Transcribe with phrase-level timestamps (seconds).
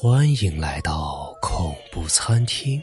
[0.00, 2.80] 欢迎来到恐怖餐厅，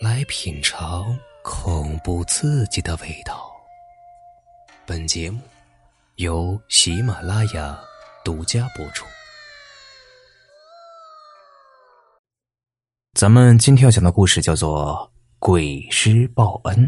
[0.00, 3.50] 来品尝恐怖刺激的味道。
[4.86, 5.40] 本节目
[6.14, 7.76] 由喜马拉雅
[8.24, 9.04] 独家播出。
[13.14, 16.86] 咱们今天要讲的故事叫做《鬼师报恩》。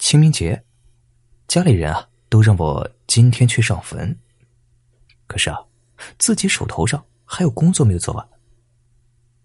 [0.00, 0.64] 清明节，
[1.46, 4.18] 家里人啊都让我今天去上坟，
[5.28, 5.60] 可是啊。
[6.18, 8.28] 自己手头上还有工作没有做完，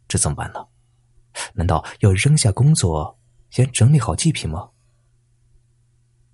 [0.08, 0.68] 这怎么办呢？
[1.54, 3.20] 难道要扔下工作，
[3.50, 4.70] 先整理好祭品吗？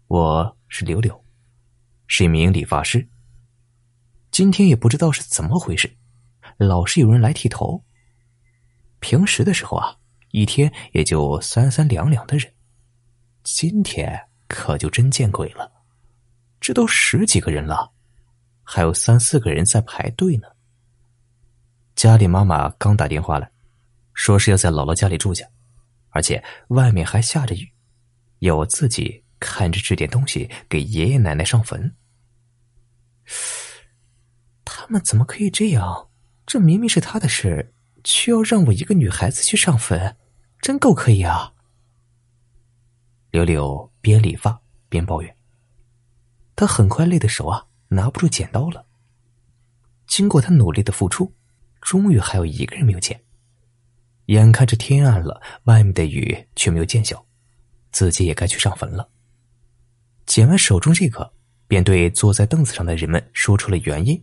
[0.07, 1.23] 我是柳柳，
[2.07, 3.07] 是一名理发师。
[4.31, 5.97] 今天也不知道是怎么回事，
[6.57, 7.83] 老是有人来剃头。
[8.99, 9.97] 平时的时候啊，
[10.31, 12.53] 一天也就三三两两的人，
[13.43, 15.71] 今天可就真见鬼了，
[16.59, 17.93] 这都十几个人了。
[18.69, 20.47] 还有三四个人在排队呢。
[21.95, 23.49] 家里妈妈刚打电话来，
[24.13, 25.47] 说是要在姥姥家里住下，
[26.09, 27.71] 而且外面还下着雨，
[28.39, 31.95] 要我自己看着置点东西给爷爷奶奶上坟。
[34.65, 36.09] 他们怎么可以这样？
[36.45, 37.73] 这明明是他的事，
[38.03, 40.17] 却要让我一个女孩子去上坟，
[40.61, 41.53] 真够可以啊！
[43.31, 45.37] 柳柳边理发边抱怨，
[46.53, 47.66] 他很快累的手啊。
[47.89, 48.85] 拿不住剪刀了。
[50.07, 51.33] 经过他努力的付出，
[51.81, 53.21] 终于还有一个人没有剪。
[54.27, 57.25] 眼看着天暗了，外面的雨却没有见小，
[57.91, 59.09] 自己也该去上坟了。
[60.25, 61.31] 剪完手中这个，
[61.67, 64.21] 便对坐在凳子上的人们说出了原因。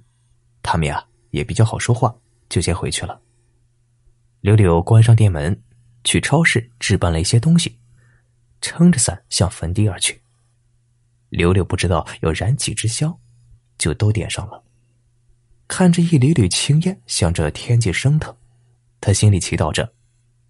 [0.63, 2.15] 他们呀也比较好说话，
[2.49, 3.21] 就先回去了。
[4.41, 5.63] 柳柳关上店门，
[6.05, 7.79] 去超市置办了一些东西，
[8.61, 10.21] 撑着伞向坟地而去。
[11.31, 13.19] 柳柳不知道要燃几支香。
[13.79, 14.63] 就都点上了，
[15.67, 18.37] 看着一缕缕青烟向着天际升腾，
[19.01, 19.93] 他心里祈祷着，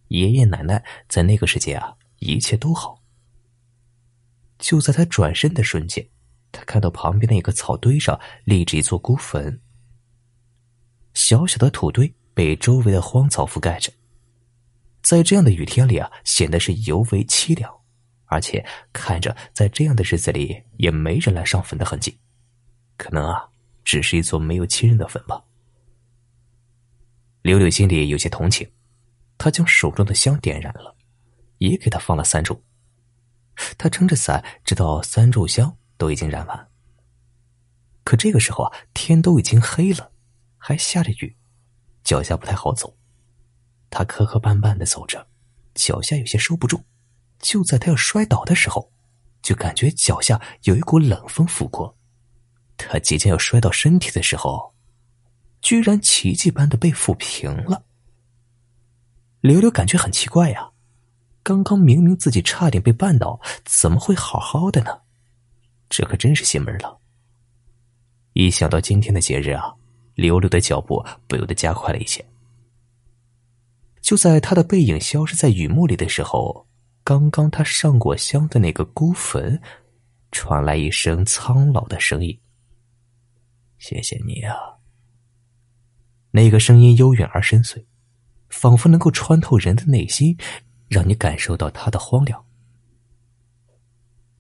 [0.09, 3.03] 爷爷奶奶在那个世界啊一切都好。
[4.59, 6.09] 就在他转身的瞬间，
[6.53, 9.61] 他看到旁边的一个草堆上立着一座孤坟，
[11.13, 13.93] 小小的土堆被周围的荒草覆盖着，
[15.03, 17.73] 在这样的雨天里啊，显得是尤为凄凉，
[18.27, 22.19] 而且看着在这样的日子里也没人来上坟的痕迹。
[22.97, 23.49] 可能啊，
[23.85, 25.45] 只是一座没有亲人的坟吧。
[27.43, 28.71] 柳柳心里有些同情，
[29.37, 30.97] 他将手中的香点燃了，
[31.59, 32.59] 也给他放了三炷。
[33.77, 36.69] 他撑着伞，直到三炷香都已经燃完。
[38.03, 40.13] 可这个时候啊，天都已经黑了，
[40.57, 41.37] 还下着雨，
[42.03, 42.97] 脚下不太好走。
[43.91, 45.27] 他磕磕绊绊的走着，
[45.75, 46.85] 脚下有些收不住。
[47.39, 48.91] 就在他要摔倒的时候，
[49.43, 51.97] 就感觉脚下有一股冷风拂过。
[52.77, 54.75] 他即将要摔到身体的时候，
[55.63, 57.85] 居然奇迹般的被抚平了。
[59.41, 60.71] 柳柳感觉很奇怪呀，
[61.43, 65.01] 刚刚明明自己差点被绊倒，怎么会好好的呢？
[65.89, 66.99] 这可真是邪门了。
[68.33, 69.73] 一想到今天的节日啊，
[70.15, 72.25] 柳柳的脚步不由得加快了一些。
[74.01, 76.67] 就在他的背影消失在雨幕里的时候，
[77.05, 79.61] 刚刚他上过香的那个孤坟，
[80.33, 82.39] 传来一声苍老的声音。
[83.87, 84.57] 谢谢你啊！
[86.31, 87.85] 那个声音悠远而深邃，
[88.49, 90.39] 仿佛能够穿透人的内心，
[90.89, 92.43] 让你感受到它的荒凉。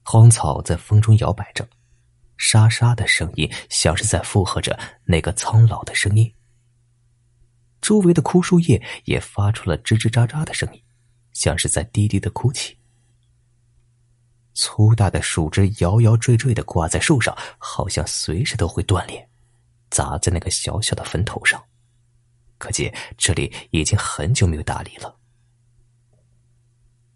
[0.03, 1.69] 荒草在风中摇摆着，
[2.39, 6.35] 沙沙的声音像是在附和着那个苍老的声音。
[7.83, 10.83] 周围的枯树叶也发出了吱吱喳喳的声音，
[11.35, 12.79] 像是在低低的哭泣。
[14.55, 19.29] 粗大的树枝摇摇坠坠的挂在树上，好像随时都会断裂。
[19.91, 21.63] 砸在那个小小的坟头上，
[22.59, 25.17] 可见这里已经很久没有打理了。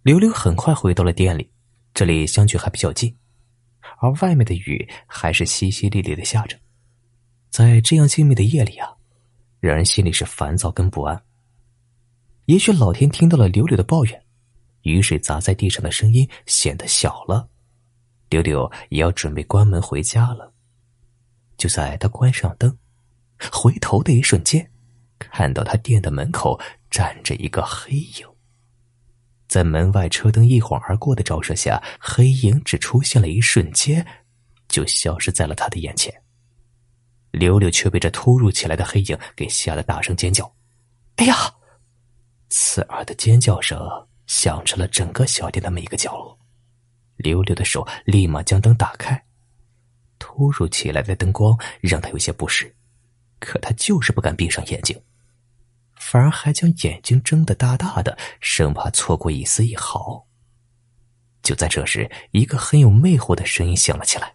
[0.03, 1.51] 刘刘很快回到了店里，
[1.93, 3.15] 这里相距还比较近，
[4.01, 6.59] 而外面的雨还是淅淅沥沥的下着。
[7.51, 8.89] 在这样静谧的夜里啊，
[9.61, 11.23] 让人心里是烦躁跟不安。
[12.47, 14.23] 也许老天听到了柳柳的抱怨，
[14.83, 17.49] 雨水砸在地上的声音显得小了，
[18.31, 20.53] 柳柳也要准备关门回家了。
[21.59, 22.75] 就在他关上灯，
[23.53, 24.71] 回头的一瞬间，
[25.19, 26.59] 看到他店的门口
[26.91, 28.27] 站着一个黑影。
[29.49, 34.07] 在门外车灯一晃而过的照射下，黑影只出现了一瞬间，
[34.69, 36.15] 就消失在了他的眼前。
[37.33, 40.51] 柳柳却被这突如其来的黑影给吓得大声尖叫
[41.17, 41.35] ：“哎呀！”
[42.51, 43.79] 刺耳的尖叫声
[44.27, 46.39] 响彻了整个小店的每一个角落。
[47.17, 49.23] 柳柳的手立马将灯打开。
[50.19, 52.75] 突如其来的灯光让他有些不适，
[53.39, 55.01] 可他就是不敢闭上眼睛，
[55.95, 60.27] 反而还将眼睛睁得大大的，生怕错过一丝一毫。
[61.43, 64.35] 就在这时，一个很有魅惑的声音响了起来：“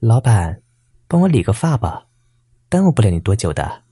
[0.00, 0.62] 老板，
[1.06, 2.06] 帮我理个发吧，
[2.68, 3.82] 耽误不了你多久的，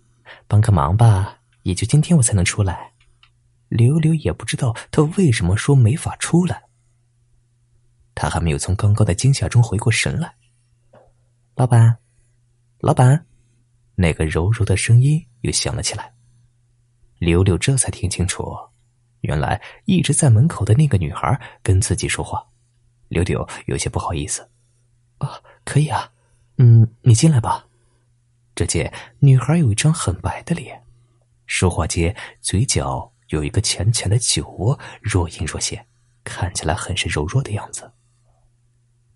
[0.46, 2.92] 帮个忙吧，也就今天我才能出来。”
[3.68, 6.62] 刘刘也不知道他为什么说没法出来，
[8.14, 10.36] 他还没有从刚刚的惊吓中回过神来。
[11.56, 11.96] 老板，
[12.80, 13.24] 老板，
[13.94, 16.12] 那个柔柔的声音又响了起来。
[17.18, 18.54] 刘刘这才听清楚，
[19.22, 22.46] 原来一直在门口的那个女孩跟自己说话。
[23.08, 24.46] 刘刘有些不好意思
[25.16, 26.12] ：“啊，可以啊，
[26.58, 27.66] 嗯，你进来吧。”
[28.54, 30.84] 只见女孩有一张很白的脸，
[31.46, 33.10] 说话间嘴角。
[33.28, 35.86] 有一个浅浅的酒窝，若隐若现，
[36.22, 37.90] 看起来很是柔弱的样子。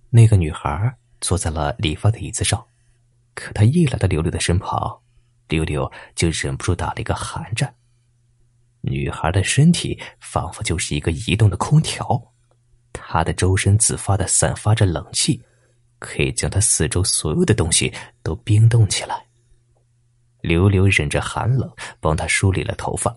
[0.09, 2.67] 那个女孩坐在了理发的椅子上，
[3.35, 5.01] 可她一来到刘刘的身旁，
[5.49, 7.75] 刘刘就忍不住打了一个寒战。
[8.83, 12.33] 女孩的身体仿佛就是一个移动的空调，
[12.93, 15.43] 她的周身自发的散发着冷气，
[15.99, 17.93] 可以将她四周所有的东西
[18.23, 19.27] 都冰冻起来。
[20.41, 21.71] 刘刘忍着寒冷，
[22.01, 23.15] 帮她梳理了头发。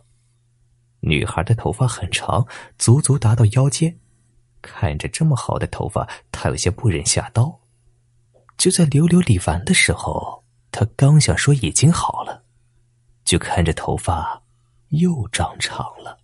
[1.00, 2.46] 女孩的头发很长，
[2.78, 3.98] 足足达到腰间。
[4.62, 7.60] 看着这么好的头发，他有些不忍下刀。
[8.58, 12.44] 就在刘刘理完的时候，他刚想说已经好了，
[13.26, 14.44] 就看着头发
[14.90, 16.20] 又长长了。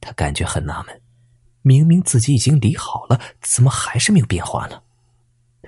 [0.00, 1.00] 他感觉很纳闷，
[1.62, 4.82] 明明自己已经理好了，怎么还是没有变化呢？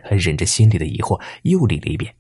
[0.03, 2.15] 他忍着心里的疑惑，又理了一遍。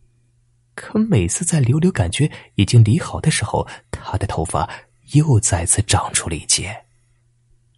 [0.74, 4.68] 可每次在刘刘感觉已经理好的时候，他的头发。
[5.14, 6.84] 又再次长出了一截，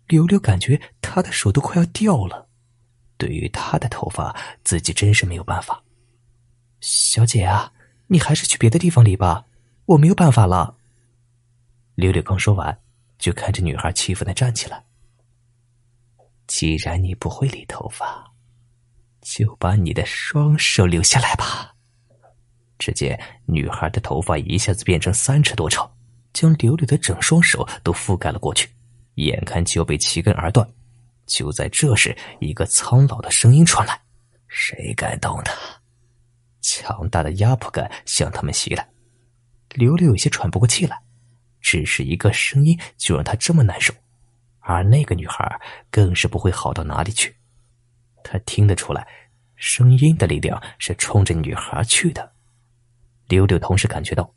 [0.07, 2.47] 柳柳感觉他的手都快要掉了。
[3.23, 4.35] 对于他的头发，
[4.65, 5.81] 自己真是没有办法。
[6.81, 7.73] 小姐啊，
[8.09, 9.47] 你还是去别的地方理吧，
[9.87, 10.77] 我没有办法了。
[11.95, 12.77] 柳柳刚说完，
[13.21, 14.83] 就看着女孩气愤的站起来。
[16.49, 18.29] 既然你不会理头发，
[19.21, 21.77] 就把你的双手留下来吧。
[22.81, 23.17] 只见
[23.47, 25.89] 女孩的头发一下子变成三尺多长。
[26.33, 28.69] 将柳柳的整双手都覆盖了过去，
[29.15, 30.69] 眼看就要被齐根而断。
[31.33, 33.99] 就在这时，一个苍老的声音传来
[34.49, 35.55] ：“谁敢动他？”
[36.61, 38.87] 强大的压迫感向他们袭来，
[39.71, 40.99] 刘柳有些喘不过气来。
[41.61, 43.95] 只是一个声音就让他这么难受，
[44.61, 47.35] 而那个女孩更是不会好到哪里去。
[48.23, 49.07] 他听得出来，
[49.57, 52.33] 声音的力量是冲着女孩去的。
[53.29, 54.31] 刘柳同时感觉到。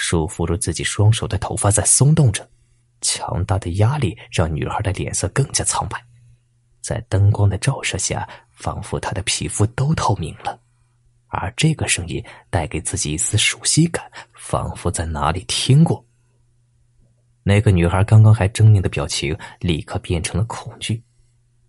[0.00, 2.48] 束缚住自己双手的头发在松动着，
[3.00, 6.02] 强大的压力让女孩的脸色更加苍白，
[6.80, 10.60] 在灯光的照射下，仿佛她的皮肤都透明了。
[11.28, 16.04] 而这个声音带给自己一丝熟悉感，仿佛在哪里听过。
[17.42, 21.02] 那个女孩刚刚还狰狞的表情立刻变成了恐惧，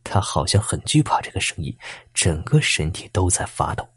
[0.03, 1.77] 她好像很惧怕这个声音，
[2.13, 3.87] 整个身体都在发抖。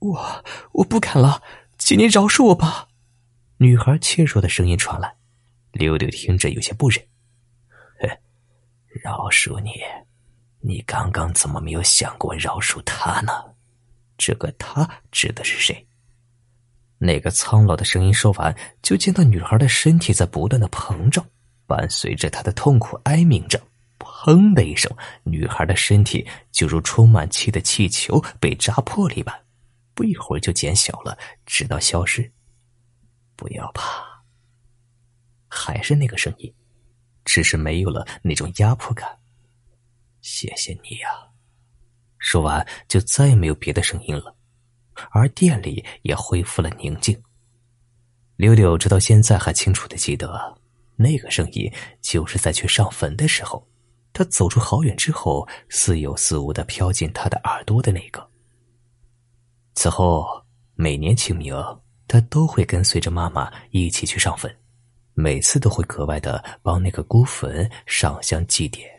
[0.00, 1.42] 我我不敢了，
[1.78, 2.88] 请您饶恕我吧。
[3.56, 5.14] 女孩怯弱的声音传来，
[5.72, 7.02] 柳柳听着有些不忍。
[8.00, 8.08] 哼，
[9.02, 9.72] 饶恕你？
[10.60, 13.32] 你刚刚怎么没有想过饶恕他呢？
[14.16, 15.86] 这个他指的是谁？
[16.98, 21.24] 那个苍老的声音说完，就见到女孩的身体在不断的膨胀，
[21.64, 23.62] 伴随着她的痛苦哀鸣着。
[24.00, 24.90] 砰的一声，
[25.22, 29.32] 女孩的身体就如充满气的气球被扎破了一般，
[29.94, 32.28] 不一会儿就减小了，直到消失。
[33.36, 34.17] 不要怕，
[35.78, 36.52] 还是那个声音，
[37.24, 39.16] 只是没有了那种压迫感。
[40.20, 41.08] 谢谢你呀！
[42.18, 44.34] 说完，就再也没有别的声音了，
[45.12, 47.16] 而店里也恢复了宁静。
[48.34, 50.60] 柳柳直到现在还清楚的记得，
[50.96, 53.64] 那个声音就是在去上坟的时候，
[54.12, 58.28] 他走出好远之后，似有似无的飘进他的耳朵的那个。
[59.76, 60.26] 此后，
[60.74, 61.54] 每年清明。
[62.10, 64.50] 他都会跟随着妈妈一起去上坟，
[65.20, 68.97] 每次都会格外的帮那个孤坟上香祭奠。